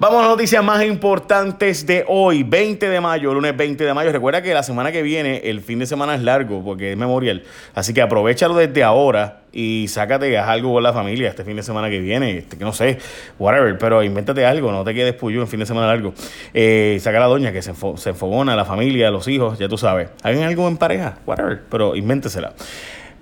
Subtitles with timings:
[0.00, 4.10] Vamos a las noticias más importantes de hoy, 20 de mayo, lunes 20 de mayo.
[4.10, 7.42] Recuerda que la semana que viene, el fin de semana es largo porque es memorial.
[7.74, 11.90] Así que aprovechalo desde ahora y sácate algo con la familia este fin de semana
[11.90, 12.38] que viene.
[12.38, 12.96] Este, que no sé,
[13.38, 16.14] whatever, pero invéntate algo, no te quedes puyo en fin de semana largo.
[16.54, 19.76] Eh, saca a la doña que se, se enfogona, la familia, los hijos, ya tú
[19.76, 20.08] sabes.
[20.22, 22.54] Hagan algo en pareja, whatever, pero invéntesela.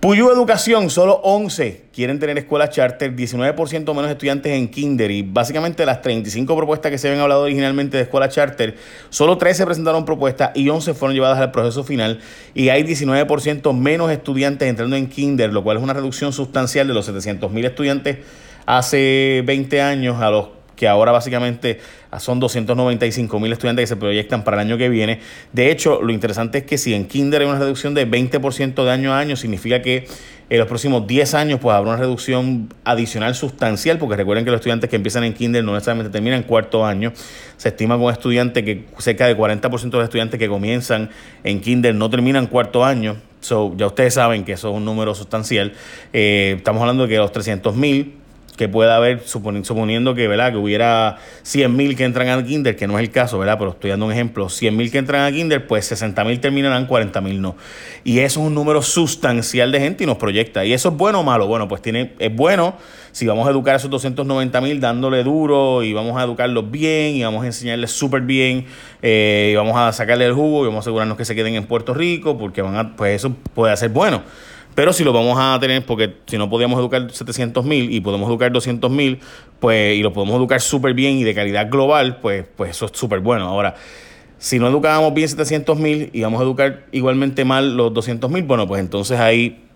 [0.00, 5.84] Puyo Educación, solo 11 quieren tener escuelas charter, 19% menos estudiantes en kinder y básicamente
[5.84, 8.76] las 35 propuestas que se habían hablado originalmente de escuelas charter,
[9.10, 12.20] solo 13 presentaron propuestas y 11 fueron llevadas al proceso final
[12.54, 16.94] y hay 19% menos estudiantes entrando en kinder, lo cual es una reducción sustancial de
[16.94, 18.18] los 700 mil estudiantes
[18.66, 21.80] hace 20 años a los que ahora básicamente
[22.18, 25.20] son 295 mil estudiantes que se proyectan para el año que viene.
[25.52, 28.90] De hecho, lo interesante es que si en Kinder hay una reducción de 20% de
[28.90, 30.06] año a año, significa que
[30.50, 34.60] en los próximos 10 años pues habrá una reducción adicional sustancial, porque recuerden que los
[34.60, 37.12] estudiantes que empiezan en Kinder no necesariamente terminan cuarto año.
[37.56, 41.10] Se estima con estudiantes que cerca de 40% de los estudiantes que comienzan
[41.42, 43.16] en Kinder no terminan cuarto año.
[43.40, 45.72] So, ya ustedes saben que eso es un número sustancial.
[46.12, 48.14] Eh, estamos hablando de que los 300 mil
[48.58, 50.50] que pueda haber, suponiendo que, ¿verdad?
[50.52, 53.56] que hubiera 100.000 que entran a Kinder, que no es el caso, ¿verdad?
[53.58, 57.56] pero estoy dando un ejemplo, 100.000 que entran a Kinder, pues 60.000 terminarán, 40.000 no.
[58.04, 60.64] Y eso es un número sustancial de gente y nos proyecta.
[60.64, 61.46] ¿Y eso es bueno o malo?
[61.46, 62.76] Bueno, pues tiene, es bueno
[63.12, 67.24] si vamos a educar a esos 290.000 dándole duro y vamos a educarlos bien y
[67.24, 68.66] vamos a enseñarles súper bien
[69.02, 71.64] eh, y vamos a sacarle el jugo y vamos a asegurarnos que se queden en
[71.64, 74.22] Puerto Rico porque van a, pues eso puede ser bueno.
[74.78, 78.28] Pero si lo vamos a tener, porque si no podíamos educar 700 mil y podemos
[78.28, 79.18] educar 200 mil,
[79.58, 82.92] pues, y lo podemos educar súper bien y de calidad global, pues, pues eso es
[82.94, 83.48] súper bueno.
[83.48, 83.74] Ahora,
[84.38, 88.44] si no educábamos bien 700 mil y vamos a educar igualmente mal los 200 mil,
[88.44, 89.67] bueno, pues entonces ahí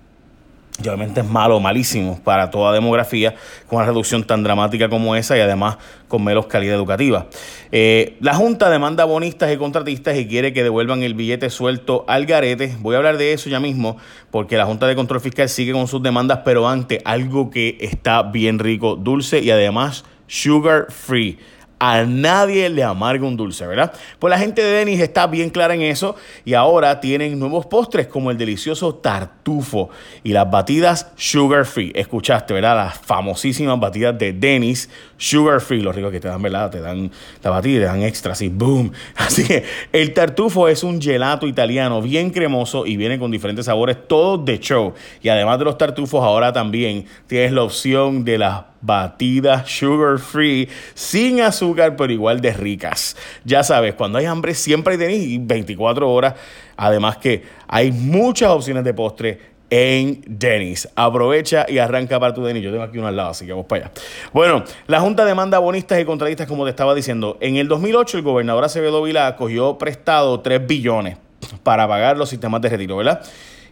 [0.83, 3.34] y obviamente es malo, malísimo para toda demografía
[3.69, 5.77] con una reducción tan dramática como esa y además
[6.09, 7.27] con menos calidad educativa.
[7.70, 12.27] Eh, la Junta demanda bonistas y contratistas y quiere que devuelvan el billete suelto al
[12.27, 12.75] garete.
[12.81, 13.97] Voy a hablar de eso ya mismo
[14.31, 18.23] porque la Junta de Control Fiscal sigue con sus demandas, pero ante algo que está
[18.23, 21.39] bien rico, dulce y además sugar free
[21.85, 23.93] a nadie le amarga un dulce, ¿verdad?
[24.20, 28.07] Pues la gente de Denis está bien clara en eso y ahora tienen nuevos postres
[28.07, 29.91] como el delicioso tartufo
[30.23, 31.91] y las batidas sugar free.
[31.97, 32.77] Escuchaste, ¿verdad?
[32.77, 36.70] Las famosísimas batidas de Denis sugar free, lo rico que te dan, ¿verdad?
[36.70, 37.11] Te dan
[37.43, 38.93] la batida, te dan extra, así, boom.
[39.17, 43.97] Así que el tartufo es un gelato italiano bien cremoso y viene con diferentes sabores,
[44.07, 44.95] todos de show.
[45.20, 50.69] Y además de los tartufos, ahora también tienes la opción de las batidas sugar free,
[50.95, 53.17] sin azúcar, pero igual de ricas.
[53.45, 56.35] Ya sabes, cuando hay hambre siempre hay tenis 24 horas.
[56.77, 60.87] Además que hay muchas opciones de postre en Denis.
[60.95, 62.63] Aprovecha y arranca para tu Denis.
[62.63, 63.93] Yo tengo aquí uno al lado, así que vamos para allá.
[64.33, 67.39] Bueno, la Junta demanda bonistas y contratistas, como te estaba diciendo.
[67.41, 71.17] En el 2008, el gobernador Acevedo Vila cogió prestado 3 billones
[71.63, 73.25] para pagar los sistemas de retiro, ¿verdad?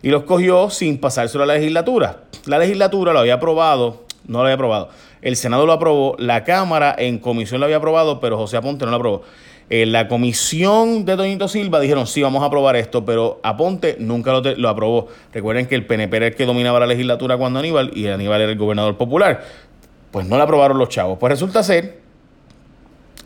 [0.03, 2.23] Y los cogió sin pasárselo a la legislatura.
[2.47, 4.91] La legislatura lo había aprobado no lo había aprobado.
[5.23, 8.91] El Senado lo aprobó, la Cámara en comisión lo había aprobado, pero José Aponte no
[8.91, 9.23] lo aprobó.
[9.69, 14.33] En la comisión de Doñito Silva dijeron, sí, vamos a aprobar esto, pero Aponte nunca
[14.33, 15.07] lo, lo, aprobó.
[15.33, 18.51] Recuerden que el PNP era el que dominaba la legislatura cuando Aníbal y Aníbal era
[18.51, 19.45] el gobernador popular.
[20.11, 21.19] Pues no la aprobaron los chavos.
[21.21, 22.01] Pues resulta ser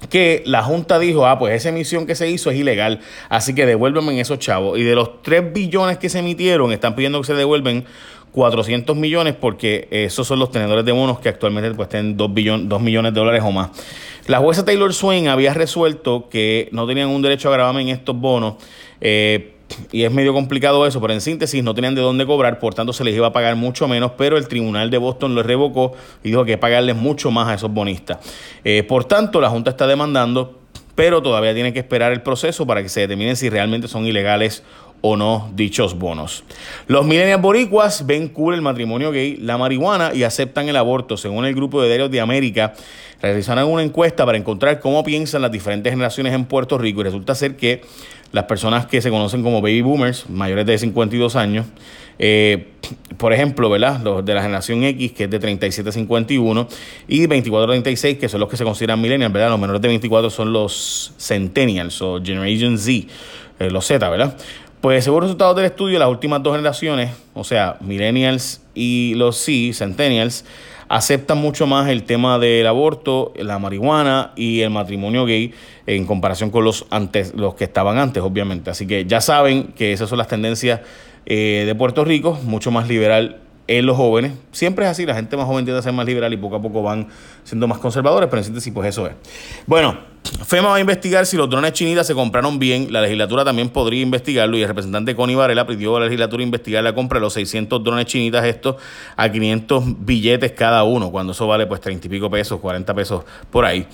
[0.09, 3.67] que la Junta dijo, ah, pues esa emisión que se hizo es ilegal, así que
[3.67, 4.79] devuélveme esos chavos.
[4.79, 7.85] Y de los 3 billones que se emitieron, están pidiendo que se devuelven
[8.35, 12.31] 400 millones porque esos son los tenedores de bonos que actualmente tienen 2,
[12.65, 13.71] 2 millones de dólares o más.
[14.27, 18.19] La jueza Taylor Swain había resuelto que no tenían un derecho a grabarme en estos
[18.19, 18.55] bonos.
[19.01, 19.53] Eh,
[19.93, 22.93] y es medio complicado eso, pero en síntesis no tenían de dónde cobrar, por tanto
[22.93, 26.29] se les iba a pagar mucho menos, pero el tribunal de Boston lo revocó y
[26.29, 28.19] dijo que pagarles mucho más a esos bonistas.
[28.65, 30.59] Eh, por tanto, la Junta está demandando,
[30.95, 34.63] pero todavía tiene que esperar el proceso para que se determine si realmente son ilegales
[35.07, 36.45] o no dichos bonos.
[36.87, 41.19] Los millennials boricuas ven cool el matrimonio gay, la marihuana y aceptan el aborto.
[41.19, 42.73] Según el grupo de diarios de América,
[43.21, 47.35] realizaron una encuesta para encontrar cómo piensan las diferentes generaciones en Puerto Rico y resulta
[47.35, 47.83] ser que
[48.33, 51.67] las personas que se conocen como baby boomers, mayores de 52 años,
[52.19, 52.69] eh,
[53.19, 54.01] por ejemplo, ¿verdad?
[54.03, 56.67] Los de la generación X, que es de 37 a 51,
[57.09, 59.51] y 24 a 36, que son los que se consideran millennials, ¿verdad?
[59.51, 63.07] Los menores de 24 son los centennials o Generation Z,
[63.59, 64.37] eh, los Z, ¿verdad?
[64.85, 69.73] Pues según resultados del estudio, las últimas dos generaciones, o sea, millennials y los C,
[69.73, 70.45] centennials,
[70.91, 75.55] aceptan mucho más el tema del aborto, la marihuana y el matrimonio gay
[75.87, 78.69] en comparación con los antes, los que estaban antes, obviamente.
[78.69, 80.83] Así que ya saben que esas son las tendencias
[81.25, 84.33] eh, de Puerto Rico, mucho más liberal en los jóvenes.
[84.53, 86.63] Siempre es así, la gente más joven tiende a ser más liberal y poco a
[86.63, 87.09] poco van
[87.45, 89.15] siendo más conservadores, pero en síntesis, pues eso es.
[89.67, 89.99] Bueno,
[90.45, 92.93] FEMA va a investigar si los drones chinitas se compraron bien.
[92.93, 96.83] La legislatura también podría investigarlo y el representante Connie Varela pidió a la legislatura investigar
[96.83, 98.77] la compra de los 600 drones chinitas estos
[99.17, 103.25] a 500 billetes cada uno, cuando eso vale pues 30 y pico pesos, 40 pesos
[103.51, 103.87] por ahí.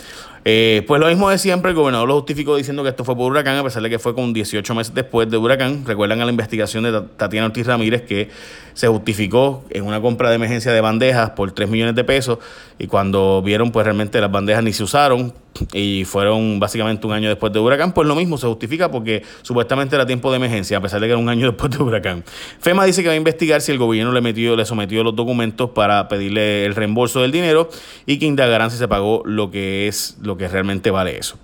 [0.45, 3.31] Eh, pues lo mismo de siempre, el gobernador lo justificó diciendo que esto fue por
[3.31, 5.85] huracán, a pesar de que fue con 18 meses después de huracán.
[5.85, 8.31] Recuerdan a la investigación de Tatiana Ortiz Ramírez que
[8.73, 12.39] se justificó en una compra de emergencia de bandejas por 3 millones de pesos
[12.79, 15.35] y cuando vieron pues realmente las bandejas ni se usaron
[15.73, 19.95] y fueron básicamente un año después de huracán, pues lo mismo se justifica porque supuestamente
[19.95, 22.25] era tiempo de emergencia, a pesar de que era un año después de huracán.
[22.61, 25.71] FEMA dice que va a investigar si el gobierno le, metió, le sometió los documentos
[25.71, 27.69] para pedirle el reembolso del dinero
[28.07, 31.39] y que indagarán si se pagó lo que es lo que realmente vale eso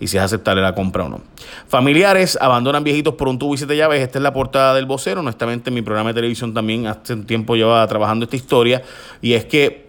[0.00, 1.20] y si es aceptable la compra o no.
[1.68, 4.00] Familiares abandonan viejitos por un tubo y siete llaves.
[4.00, 5.20] Esta es la portada del vocero.
[5.20, 8.82] Honestamente, mi programa de televisión también hace un tiempo lleva trabajando esta historia.
[9.20, 9.87] Y es que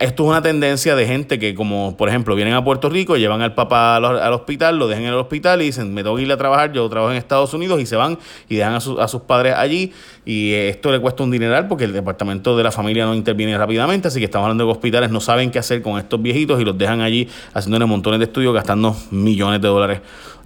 [0.00, 3.42] esto es una tendencia de gente que, como por ejemplo, vienen a Puerto Rico, llevan
[3.42, 6.32] al papá al, hospital, lo dejan en el hospital y dicen, me tengo que ir
[6.32, 8.18] a trabajar, yo trabajo en Estados Unidos y se van
[8.48, 9.92] y dejan a, a sus padres allí
[10.24, 14.08] y esto le cuesta un dineral porque el departamento de la familia no interviene rápidamente,
[14.08, 16.78] así que estamos hablando de hospitales no saben qué hacer con estos viejitos y los
[16.78, 20.00] dejan allí haciéndole montones de estudios, gastando millones de dólares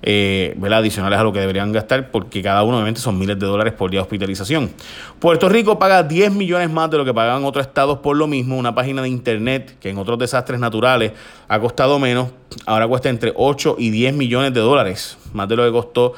[0.06, 3.72] eh, adicionales a lo que deberían gastar, porque cada uno obviamente son miles de dólares
[3.72, 4.70] por día de hospitalización.
[5.18, 8.58] Puerto Rico paga 10 millones más de lo que pagaban otros estados por lo mismo.
[8.58, 9.44] Una página de internet
[9.81, 11.12] que en otros desastres naturales
[11.49, 12.31] ha costado menos,
[12.67, 16.14] ahora cuesta entre 8 y 10 millones de dólares, más de lo que costó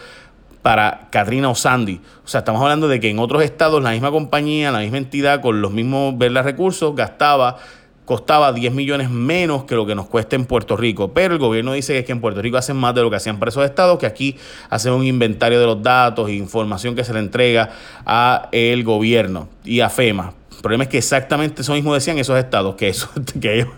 [0.62, 2.00] para Katrina o Sandy.
[2.25, 5.40] O sea, estamos hablando de que en otros estados la misma compañía, la misma entidad,
[5.40, 7.58] con los mismos recursos, gastaba
[8.06, 11.12] costaba 10 millones menos que lo que nos cuesta en Puerto Rico.
[11.12, 13.50] Pero el gobierno dice que, en Puerto Rico hacen más de lo que hacían para
[13.50, 14.37] esos estados, que aquí
[14.70, 17.70] hacen un inventario de los datos e información que se le entrega
[18.06, 20.32] a el gobierno y a FEMA.
[20.66, 23.08] Problema es que exactamente eso mismo decían esos estados, que, eso,
[23.40, 23.68] que, ellos,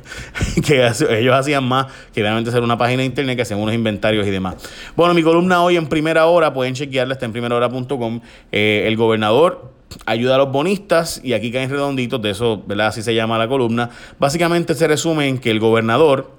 [0.67, 4.27] que ellos hacían más que realmente hacer una página de internet, que hacían unos inventarios
[4.27, 4.57] y demás.
[4.97, 8.23] Bueno, mi columna hoy en primera hora, pueden chequearla, está en primerahora.com.
[8.53, 9.71] Eh, el gobernador
[10.07, 12.87] ayuda a los bonistas y aquí caen redonditos, de eso, ¿verdad?
[12.87, 13.91] Así se llama la columna.
[14.19, 16.38] Básicamente se resume en que el gobernador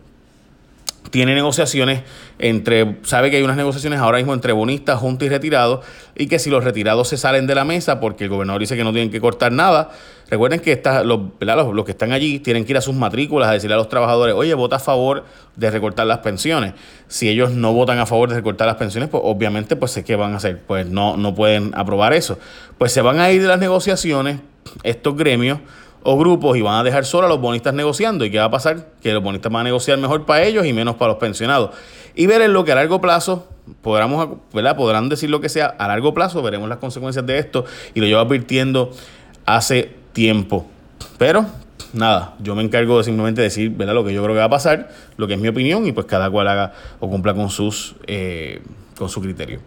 [1.09, 2.01] tiene negociaciones
[2.37, 5.85] entre, sabe que hay unas negociaciones ahora mismo entre bonistas, juntos y retirados,
[6.15, 8.83] y que si los retirados se salen de la mesa porque el gobernador dice que
[8.83, 9.89] no tienen que cortar nada,
[10.29, 11.19] recuerden que los,
[11.73, 14.35] los, que están allí tienen que ir a sus matrículas a decirle a los trabajadores,
[14.35, 15.25] oye, vota a favor
[15.55, 16.73] de recortar las pensiones.
[17.07, 20.33] Si ellos no votan a favor de recortar las pensiones, pues obviamente, pues ¿qué van
[20.33, 20.61] a hacer?
[20.61, 22.37] Pues no, no pueden aprobar eso.
[22.77, 24.39] Pues se van a ir de las negociaciones
[24.83, 25.59] estos gremios
[26.03, 28.25] o grupos y van a dejar solo a los bonistas negociando.
[28.25, 28.87] ¿Y qué va a pasar?
[29.01, 31.71] Que los bonistas van a negociar mejor para ellos y menos para los pensionados.
[32.15, 33.47] Y ver en lo que a largo plazo,
[34.53, 34.75] ¿verdad?
[34.75, 38.07] podrán decir lo que sea, a largo plazo veremos las consecuencias de esto y lo
[38.07, 38.91] llevo advirtiendo
[39.45, 40.67] hace tiempo.
[41.17, 41.45] Pero
[41.93, 43.93] nada, yo me encargo de simplemente decir ¿verdad?
[43.93, 46.05] lo que yo creo que va a pasar, lo que es mi opinión y pues
[46.05, 48.61] cada cual haga o cumpla con, sus, eh,
[48.97, 49.59] con su criterio.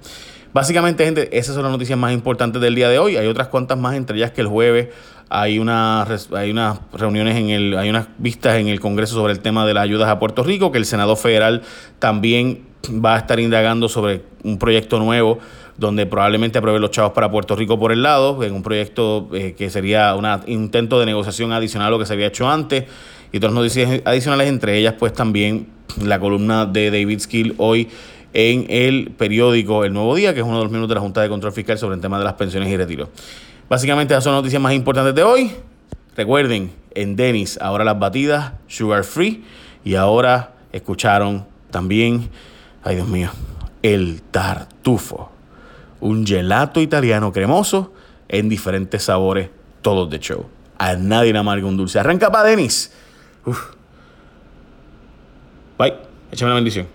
[0.53, 3.17] Básicamente, gente, esas son las noticias más importantes del día de hoy.
[3.17, 4.89] Hay otras cuantas más, entre ellas que el jueves
[5.35, 9.41] hay, una, hay unas reuniones, en el, hay unas vistas en el Congreso sobre el
[9.41, 11.63] tema de las ayudas a Puerto Rico, que el Senado Federal
[11.99, 12.67] también
[13.03, 15.39] va a estar indagando sobre un proyecto nuevo
[15.79, 19.55] donde probablemente apruebe los chavos para Puerto Rico por el lado, en un proyecto eh,
[19.57, 22.85] que sería un intento de negociación adicional a lo que se había hecho antes,
[23.33, 25.69] y otras noticias adicionales, entre ellas pues también
[26.05, 27.89] la columna de David Skill hoy
[28.35, 31.23] en el periódico El Nuevo Día, que es uno de los miembros de la Junta
[31.23, 33.09] de Control Fiscal sobre el tema de las pensiones y retiros.
[33.73, 35.51] Básicamente esas son las noticias más importantes de hoy.
[36.15, 39.47] Recuerden, en Denis, ahora las batidas sugar free.
[39.83, 42.29] Y ahora escucharon también,
[42.85, 43.31] ay Dios mío,
[43.83, 45.33] el tartufo.
[46.01, 47.95] Un gelato italiano cremoso
[48.29, 49.49] en diferentes sabores,
[49.81, 50.45] todos de show.
[50.77, 51.99] A nadie le amarga un dulce.
[51.99, 52.93] Arranca para Denis.
[55.79, 55.95] Bye.
[56.31, 56.87] Échame la bendición.